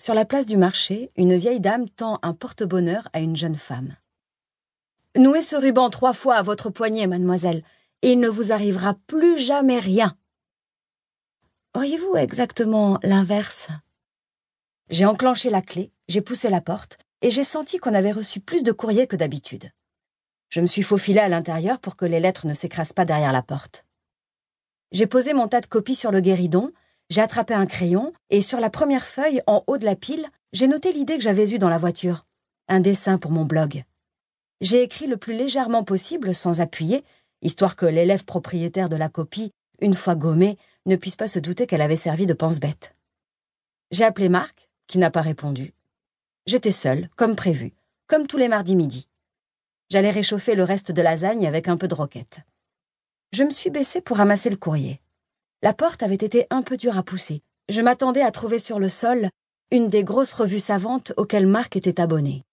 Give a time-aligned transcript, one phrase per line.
[0.00, 3.96] Sur la place du marché, une vieille dame tend un porte-bonheur à une jeune femme.
[5.14, 7.62] Nouez ce ruban trois fois à votre poignet, mademoiselle,
[8.00, 10.16] et il ne vous arrivera plus jamais rien.
[11.74, 13.68] Auriez-vous exactement l'inverse?
[14.88, 18.62] J'ai enclenché la clé, j'ai poussé la porte, et j'ai senti qu'on avait reçu plus
[18.62, 19.70] de courriers que d'habitude.
[20.48, 23.42] Je me suis faufilée à l'intérieur pour que les lettres ne s'écrasent pas derrière la
[23.42, 23.84] porte.
[24.92, 26.72] J'ai posé mon tas de copies sur le guéridon,
[27.10, 30.68] j'ai attrapé un crayon, et sur la première feuille, en haut de la pile, j'ai
[30.68, 32.24] noté l'idée que j'avais eue dans la voiture.
[32.68, 33.84] Un dessin pour mon blog.
[34.60, 37.04] J'ai écrit le plus légèrement possible, sans appuyer,
[37.42, 39.50] histoire que l'élève propriétaire de la copie,
[39.80, 42.94] une fois gommée, ne puisse pas se douter qu'elle avait servi de pense-bête.
[43.90, 45.74] J'ai appelé Marc, qui n'a pas répondu.
[46.46, 47.72] J'étais seule, comme prévu,
[48.06, 49.08] comme tous les mardis midi.
[49.90, 52.40] J'allais réchauffer le reste de lasagne avec un peu de roquette.
[53.32, 55.00] Je me suis baissée pour ramasser le courrier.
[55.62, 57.42] La porte avait été un peu dure à pousser.
[57.68, 59.28] Je m'attendais à trouver sur le sol
[59.70, 62.44] une des grosses revues savantes auxquelles Marc était abonné.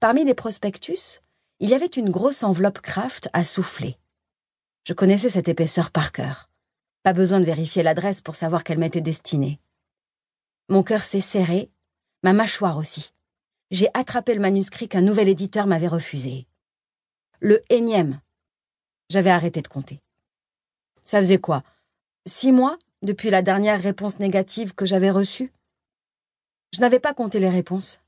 [0.00, 1.20] Parmi les prospectus,
[1.60, 3.98] il y avait une grosse enveloppe Kraft à souffler.
[4.84, 6.48] Je connaissais cette épaisseur par cœur.
[7.02, 9.60] Pas besoin de vérifier l'adresse pour savoir qu'elle m'était destinée.
[10.68, 11.70] Mon cœur s'est serré,
[12.22, 13.12] ma mâchoire aussi.
[13.70, 16.46] J'ai attrapé le manuscrit qu'un nouvel éditeur m'avait refusé.
[17.40, 18.20] Le énième.
[19.10, 20.00] J'avais arrêté de compter.
[21.04, 21.62] Ça faisait quoi?
[22.28, 25.52] Six mois depuis la dernière réponse négative que j'avais reçue
[26.74, 28.00] Je n'avais pas compté les réponses.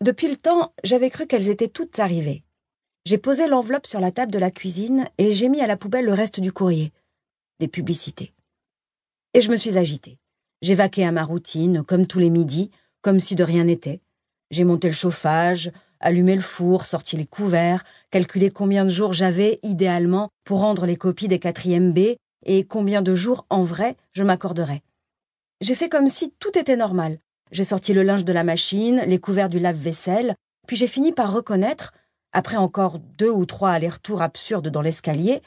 [0.00, 2.42] Depuis le temps, j'avais cru qu'elles étaient toutes arrivées.
[3.04, 6.06] J'ai posé l'enveloppe sur la table de la cuisine et j'ai mis à la poubelle
[6.06, 6.92] le reste du courrier.
[7.60, 8.32] Des publicités.
[9.32, 10.18] Et je me suis agitée.
[10.60, 14.00] J'ai vaqué à ma routine, comme tous les midis, comme si de rien n'était.
[14.50, 15.70] J'ai monté le chauffage,
[16.00, 20.96] allumé le four, sorti les couverts, calculé combien de jours j'avais, idéalement, pour rendre les
[20.96, 22.16] copies des 4e B
[22.52, 24.82] et combien de jours, en vrai, je m'accorderais.
[25.60, 27.20] J'ai fait comme si tout était normal.
[27.52, 30.34] J'ai sorti le linge de la machine, les couverts du lave-vaisselle,
[30.66, 31.94] puis j'ai fini par reconnaître,
[32.32, 35.42] après encore deux ou trois allers-retours absurdes dans l'escalier,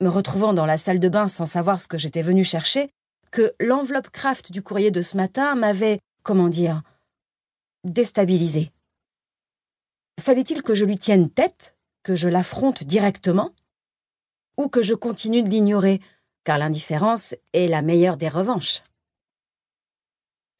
[0.00, 2.90] me retrouvant dans la salle de bain sans savoir ce que j'étais venu chercher,
[3.30, 6.82] que l'enveloppe craft du courrier de ce matin m'avait, comment dire,
[7.84, 8.72] déstabilisé.
[10.18, 13.52] Fallait-il que je lui tienne tête, que je l'affronte directement,
[14.56, 16.00] ou que je continue de l'ignorer,
[16.44, 18.82] car l'indifférence est la meilleure des revanches.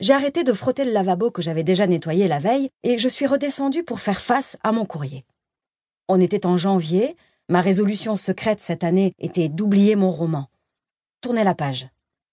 [0.00, 3.26] J'ai arrêté de frotter le lavabo que j'avais déjà nettoyé la veille et je suis
[3.26, 5.24] redescendue pour faire face à mon courrier.
[6.08, 7.16] On était en janvier,
[7.48, 10.48] ma résolution secrète cette année était d'oublier mon roman.
[11.20, 11.88] Tournez la page.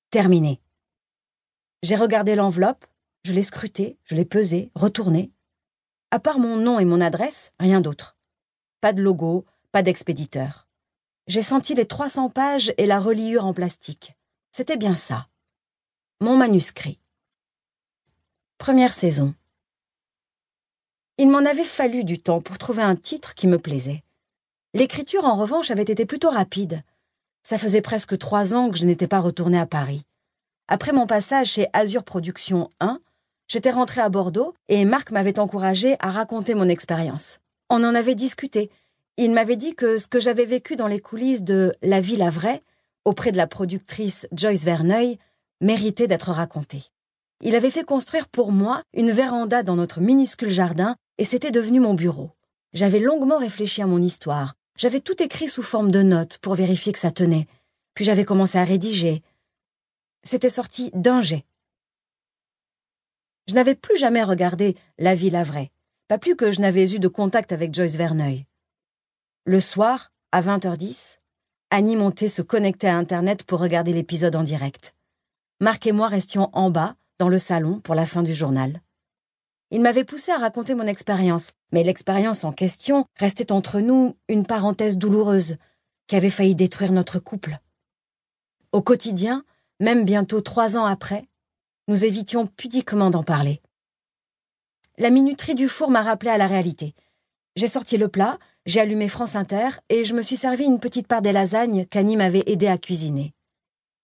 [0.10, 0.60] Terminé.
[1.84, 2.86] J'ai regardé l'enveloppe,
[3.24, 5.32] je l'ai scrutée, je l'ai pesée, retournée.
[6.12, 8.18] À part mon nom et mon adresse, rien d'autre.
[8.82, 10.69] Pas de logo, pas d'expéditeur.
[11.30, 14.16] J'ai senti les 300 pages et la reliure en plastique.
[14.52, 15.28] C'était bien ça.
[16.22, 16.98] Mon manuscrit.
[18.58, 19.36] Première saison.
[21.20, 24.04] Il m'en avait fallu du temps pour trouver un titre qui me plaisait.
[24.74, 26.82] L'écriture, en revanche, avait été plutôt rapide.
[27.44, 30.02] Ça faisait presque trois ans que je n'étais pas retournée à Paris.
[30.68, 33.00] Après mon passage chez Azure Productions 1,
[33.48, 37.38] j'étais rentrée à Bordeaux et Marc m'avait encouragée à raconter mon expérience.
[37.70, 38.72] On en avait discuté
[39.18, 42.30] il m'avait dit que ce que j'avais vécu dans les coulisses de La vie la
[42.30, 42.62] vraie,
[43.06, 45.18] auprès de la productrice Joyce Verneuil,
[45.62, 46.84] méritait d'être raconté.
[47.42, 51.80] Il avait fait construire pour moi une véranda dans notre minuscule jardin et c'était devenu
[51.80, 52.32] mon bureau.
[52.74, 54.56] J'avais longuement réfléchi à mon histoire.
[54.78, 57.48] J'avais tout écrit sous forme de notes pour vérifier que ça tenait.
[57.94, 59.22] Puis j'avais commencé à rédiger.
[60.24, 61.46] C'était sorti d'un jet.
[63.48, 65.72] Je n'avais plus jamais regardé La vie la vraie,
[66.08, 68.46] pas plus que je n'avais eu de contact avec Joyce Verneuil.
[69.50, 71.18] Le soir, à 20h10,
[71.72, 74.94] Annie montait se connecter à Internet pour regarder l'épisode en direct.
[75.60, 78.80] Marc et moi restions en bas, dans le salon, pour la fin du journal.
[79.72, 84.46] Il m'avait poussé à raconter mon expérience, mais l'expérience en question restait entre nous une
[84.46, 85.58] parenthèse douloureuse
[86.06, 87.58] qui avait failli détruire notre couple.
[88.72, 89.44] Au quotidien,
[89.80, 91.28] même bientôt trois ans après,
[91.88, 93.64] nous évitions pudiquement d'en parler.
[95.00, 96.94] La minuterie du four m'a rappelé à la réalité.
[97.56, 101.08] J'ai sorti le plat, j'ai allumé France Inter et je me suis servi une petite
[101.08, 103.34] part des lasagnes qu'Annie m'avait aidé à cuisiner.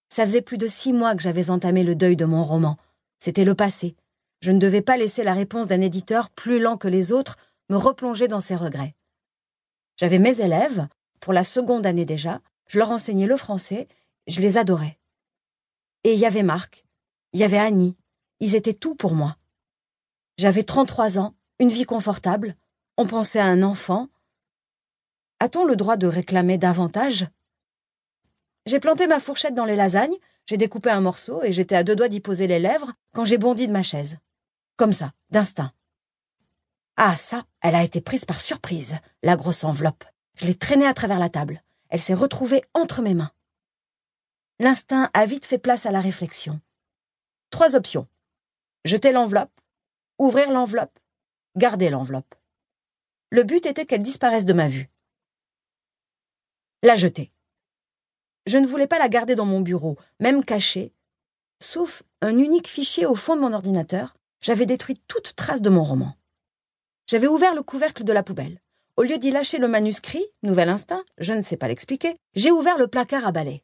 [0.09, 2.77] Ça faisait plus de six mois que j'avais entamé le deuil de mon roman.
[3.19, 3.95] C'était le passé.
[4.41, 7.37] Je ne devais pas laisser la réponse d'un éditeur plus lent que les autres
[7.69, 8.95] me replonger dans ses regrets.
[9.97, 10.87] J'avais mes élèves,
[11.19, 13.87] pour la seconde année déjà, je leur enseignais le français,
[14.27, 14.99] je les adorais.
[16.03, 16.85] Et il y avait Marc,
[17.33, 17.95] il y avait Annie,
[18.39, 19.37] ils étaient tout pour moi.
[20.37, 22.55] J'avais 33 ans, une vie confortable,
[22.97, 24.07] on pensait à un enfant,
[25.39, 27.27] a-t-on le droit de réclamer davantage?
[28.65, 30.15] J'ai planté ma fourchette dans les lasagnes,
[30.47, 33.37] j'ai découpé un morceau et j'étais à deux doigts d'y poser les lèvres quand j'ai
[33.37, 34.17] bondi de ma chaise.
[34.77, 35.71] Comme ça, d'instinct.
[36.97, 40.05] Ah, ça, elle a été prise par surprise, la grosse enveloppe.
[40.35, 41.63] Je l'ai traînée à travers la table.
[41.89, 43.31] Elle s'est retrouvée entre mes mains.
[44.59, 46.61] L'instinct a vite fait place à la réflexion.
[47.49, 48.07] Trois options.
[48.85, 49.59] Jeter l'enveloppe,
[50.17, 50.97] ouvrir l'enveloppe,
[51.57, 52.35] garder l'enveloppe.
[53.35, 54.89] Le but était qu'elle disparaisse de ma vue.
[56.83, 57.33] La jeter.
[58.45, 60.93] Je ne voulais pas la garder dans mon bureau, même cachée.
[61.61, 65.83] Sauf un unique fichier au fond de mon ordinateur, j'avais détruit toute trace de mon
[65.83, 66.15] roman.
[67.07, 68.61] J'avais ouvert le couvercle de la poubelle.
[68.95, 72.77] Au lieu d'y lâcher le manuscrit, nouvel instinct, je ne sais pas l'expliquer, j'ai ouvert
[72.77, 73.63] le placard à balai.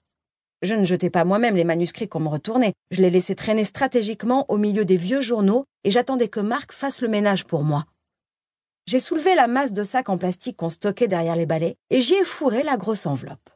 [0.63, 4.45] Je ne jetais pas moi-même les manuscrits qu'on me retournait, je les laissais traîner stratégiquement
[4.49, 7.85] au milieu des vieux journaux et j'attendais que Marc fasse le ménage pour moi.
[8.85, 12.15] J'ai soulevé la masse de sacs en plastique qu'on stockait derrière les balais et j'y
[12.15, 13.49] ai fourré la grosse enveloppe.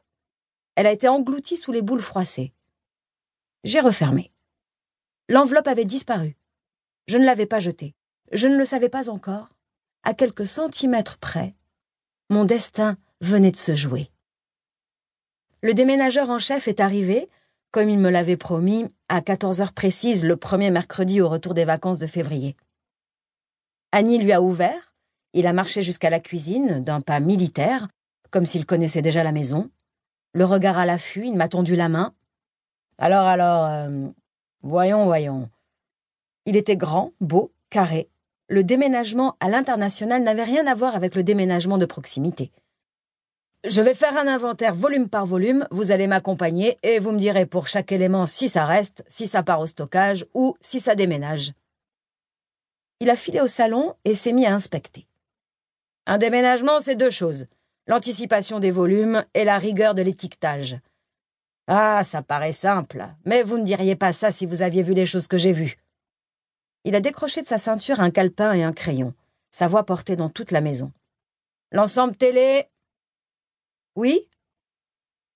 [0.76, 2.52] Elle a été engloutie sous les boules froissées.
[3.64, 4.32] J'ai refermé.
[5.28, 6.36] L'enveloppe avait disparu.
[7.08, 7.94] Je ne l'avais pas jetée.
[8.32, 9.56] Je ne le savais pas encore.
[10.04, 11.54] À quelques centimètres près,
[12.30, 14.10] mon destin venait de se jouer.
[15.62, 17.28] Le déménageur en chef est arrivé,
[17.72, 21.64] comme il me l'avait promis, à 14 heures précises le premier mercredi au retour des
[21.64, 22.56] vacances de février.
[23.92, 24.94] Annie lui a ouvert,
[25.36, 27.88] il a marché jusqu'à la cuisine, d'un pas militaire,
[28.30, 29.70] comme s'il connaissait déjà la maison.
[30.32, 32.14] Le regard à l'affût, il m'a tendu la main.
[32.98, 34.08] Alors, alors, euh,
[34.62, 35.50] voyons, voyons.
[36.46, 38.08] Il était grand, beau, carré.
[38.48, 42.50] Le déménagement à l'international n'avait rien à voir avec le déménagement de proximité.
[43.64, 47.44] Je vais faire un inventaire volume par volume, vous allez m'accompagner et vous me direz
[47.46, 51.52] pour chaque élément si ça reste, si ça part au stockage ou si ça déménage.
[53.00, 55.05] Il a filé au salon et s'est mis à inspecter.
[56.06, 57.46] Un déménagement, c'est deux choses
[57.86, 60.78] l'anticipation des volumes et la rigueur de l'étiquetage.
[61.68, 65.06] Ah, ça paraît simple, mais vous ne diriez pas ça si vous aviez vu les
[65.06, 65.76] choses que j'ai vues.
[66.84, 69.14] Il a décroché de sa ceinture un calepin et un crayon,
[69.50, 70.92] sa voix portée dans toute la maison.
[71.72, 72.68] L'ensemble télé?
[73.96, 74.28] Oui?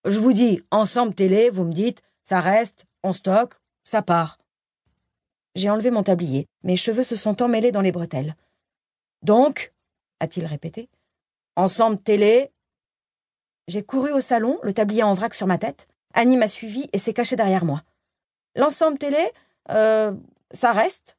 [0.05, 4.39] Je vous dis ensemble télé, vous me dites ça reste, on stocke, ça part.
[5.57, 8.37] J'ai enlevé mon tablier, mes cheveux se sont emmêlés dans les bretelles.
[9.23, 9.73] Donc
[10.21, 10.89] a-t-il répété.
[11.57, 12.53] Ensemble télé.
[13.69, 15.89] J'ai couru au salon, le tablier en vrac sur ma tête.
[16.15, 17.83] Annie m'a suivi et s'est cachée derrière moi.
[18.57, 19.31] L'ensemble télé,
[19.71, 20.13] euh,
[20.51, 21.17] ça reste.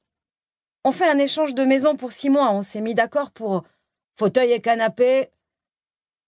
[0.83, 2.51] On fait un échange de maison pour six mois.
[2.51, 3.63] On s'est mis d'accord pour
[4.15, 5.29] fauteuil et canapé.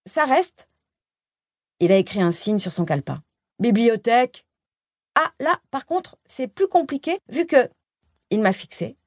[0.06, 0.70] Ça reste.
[1.80, 3.24] Il a écrit un signe sur son calepin.
[3.60, 4.46] Bibliothèque.
[5.16, 7.70] Ah, là, par contre, c'est plus compliqué vu que.
[8.30, 8.98] Il m'a fixé.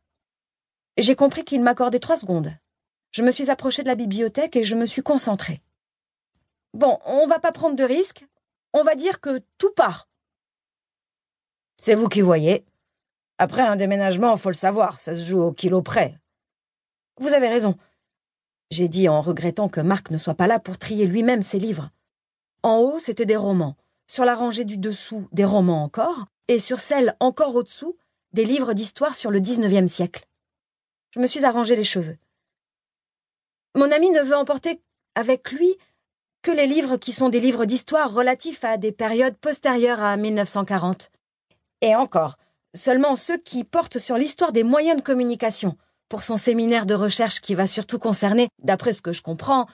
[0.98, 2.56] J'ai compris qu'il m'accordait trois secondes.
[3.16, 5.62] Je me suis approchée de la bibliothèque et je me suis concentrée.
[6.74, 8.26] Bon, on va pas prendre de risques.
[8.74, 10.06] On va dire que tout part.
[11.80, 12.66] C'est vous qui voyez.
[13.38, 16.20] Après un déménagement, faut le savoir, ça se joue au kilo près.
[17.18, 17.76] Vous avez raison.
[18.70, 21.88] J'ai dit en regrettant que Marc ne soit pas là pour trier lui-même ses livres.
[22.62, 23.78] En haut, c'était des romans.
[24.06, 26.26] Sur la rangée du dessous, des romans encore.
[26.48, 27.96] Et sur celle encore au-dessous,
[28.34, 30.28] des livres d'histoire sur le XIXe siècle.
[31.14, 32.18] Je me suis arrangé les cheveux.
[33.76, 34.80] Mon ami ne veut emporter
[35.14, 35.76] avec lui
[36.40, 41.10] que les livres qui sont des livres d'histoire relatifs à des périodes postérieures à 1940.
[41.82, 42.38] Et encore,
[42.74, 45.76] seulement ceux qui portent sur l'histoire des moyens de communication,
[46.08, 49.66] pour son séminaire de recherche qui va surtout concerner, d'après ce que je comprends,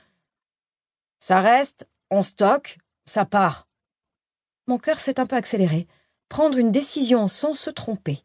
[1.21, 3.69] ça reste, on stocke, ça part.
[4.67, 5.87] Mon cœur s'est un peu accéléré.
[6.29, 8.25] Prendre une décision sans se tromper.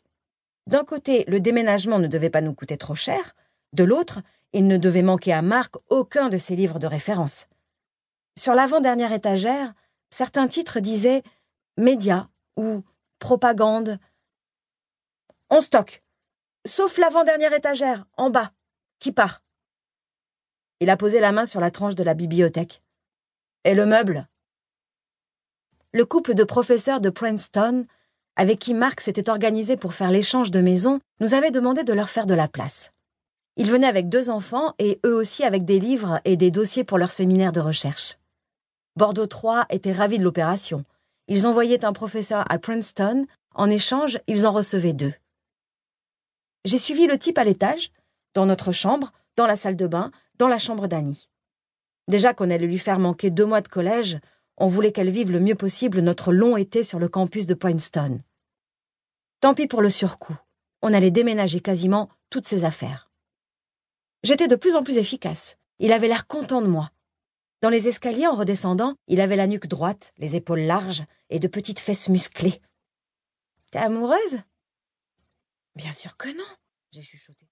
[0.66, 3.36] D'un côté, le déménagement ne devait pas nous coûter trop cher,
[3.74, 4.22] de l'autre,
[4.54, 7.48] il ne devait manquer à Marc aucun de ses livres de référence.
[8.38, 9.74] Sur l'avant-dernière étagère,
[10.10, 11.24] certains titres disaient
[11.78, 12.84] Médias ou
[13.20, 14.00] Propagande.
[15.50, 16.04] On stocke,
[16.66, 18.52] sauf l'avant-dernière étagère, en bas,
[19.00, 19.44] qui part.
[20.80, 22.84] Il a posé la main sur la tranche de la bibliothèque.
[23.64, 24.28] Et le meuble?
[25.92, 27.88] Le couple de professeurs de Princeton,
[28.36, 32.10] avec qui Marc s'était organisé pour faire l'échange de maisons, nous avait demandé de leur
[32.10, 32.92] faire de la place.
[33.60, 37.00] Ils venaient avec deux enfants et eux aussi avec des livres et des dossiers pour
[37.00, 38.18] leur séminaire de recherche.
[38.96, 40.86] Bordeaux 3 était ravi de l'opération.
[41.28, 43.26] Ils envoyaient un professeur à Princeton.
[43.56, 45.14] En échange, ils en recevaient deux.
[46.66, 47.92] J'ai suivi le type à l'étage,
[48.36, 51.30] dans notre chambre, dans la salle de bain, dans la chambre d'Annie.
[52.08, 54.20] Déjà qu'on allait lui faire manquer deux mois de collège,
[54.58, 58.22] on voulait qu'elle vive le mieux possible notre long été sur le campus de Princeton.
[59.42, 60.38] Tant pis pour le surcoût.
[60.84, 63.07] On allait déménager quasiment toutes ses affaires.
[64.28, 65.56] J'étais de plus en plus efficace.
[65.80, 66.92] Il avait l'air content de moi.
[67.62, 71.48] Dans les escaliers, en redescendant, il avait la nuque droite, les épaules larges et de
[71.48, 72.60] petites fesses musclées.
[73.72, 74.42] T'es amoureuse?
[75.78, 76.44] Bien sûr que non,
[76.92, 77.46] j'ai chuchoté.